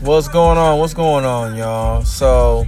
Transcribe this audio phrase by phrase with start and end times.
[0.00, 0.78] What's going on?
[0.78, 2.04] What's going on, y'all?
[2.04, 2.66] So,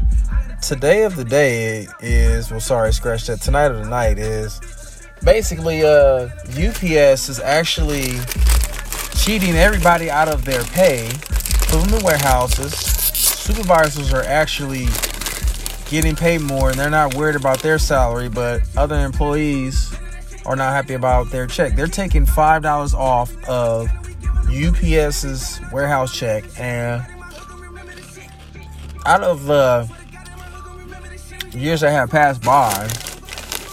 [0.63, 3.43] today of the day is well, sorry, scratch that.
[3.43, 4.59] Tonight of the night is
[5.23, 8.15] basically uh UPS is actually
[9.17, 11.09] cheating everybody out of their pay,
[11.69, 12.73] filling the warehouses.
[12.75, 14.87] Supervisors are actually
[15.91, 19.95] getting paid more and they're not worried about their salary, but other employees
[20.47, 21.77] are not happy about their check.
[21.77, 23.91] They're taking five dollars off of
[24.49, 27.05] UPS's warehouse check and
[29.07, 29.87] out of uh,
[31.53, 32.89] years that have passed by,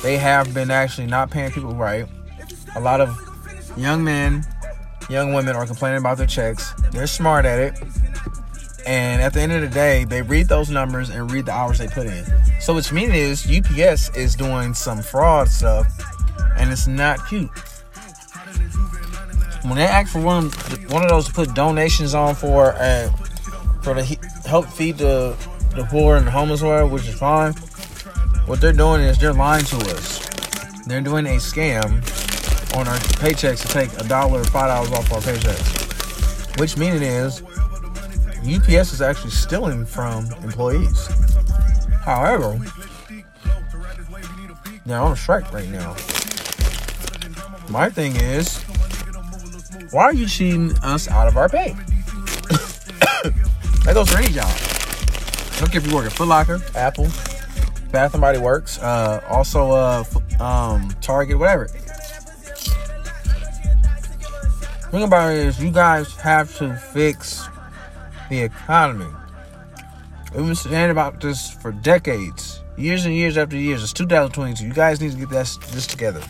[0.03, 2.05] they have been actually not paying people right.
[2.75, 3.17] A lot of
[3.75, 4.45] young men,
[5.09, 6.73] young women are complaining about their checks.
[6.91, 7.80] They're smart at it.
[8.85, 11.80] And at the end of the day, they read those numbers and read the hours
[11.80, 12.25] they put in.
[12.59, 15.88] So, which means is UPS is doing some fraud stuff,
[16.58, 17.49] and it's not cute.
[19.63, 20.49] When they ask for one,
[20.90, 23.09] one of those to put donations on for uh,
[23.81, 24.03] for the
[24.45, 25.36] help feed the
[25.75, 27.53] the poor and the homeless, whatever, which is fine.
[28.45, 30.20] What they're doing is they're lying to us.
[30.86, 32.03] They're doing a scam
[32.75, 36.59] on our paychecks to take a dollar or five dollars off our paychecks.
[36.59, 37.42] Which meaning is
[38.44, 41.08] UPS is actually stealing from employees.
[42.03, 42.59] However,
[44.86, 45.95] they're on strike right now.
[47.70, 48.61] My thing is,
[49.94, 51.75] why are you cheating us out of our pay?
[53.83, 54.47] That goes for any job.
[55.59, 57.09] Don't care if you work at Foot Locker, Apple,
[57.91, 60.03] Bath and Body Works, uh, also uh,
[60.39, 61.67] um, Target, whatever.
[64.89, 67.45] Thing about it is, you guys have to fix
[68.30, 69.14] the economy.
[70.33, 73.83] We've been saying about this for decades, years and years after years.
[73.83, 74.66] It's 2022.
[74.66, 76.21] You guys need to get that, this together.